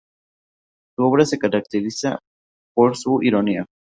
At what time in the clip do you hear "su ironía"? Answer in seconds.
2.97-3.67